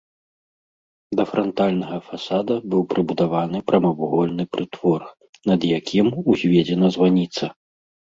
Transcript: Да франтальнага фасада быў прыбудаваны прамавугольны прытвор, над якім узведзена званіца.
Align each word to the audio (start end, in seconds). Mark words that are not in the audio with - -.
Да 1.17 1.23
франтальнага 1.31 1.97
фасада 2.07 2.55
быў 2.71 2.81
прыбудаваны 2.93 3.57
прамавугольны 3.67 4.43
прытвор, 4.57 5.01
над 5.51 5.61
якім 5.79 6.07
узведзена 6.35 6.87
званіца. 6.97 7.45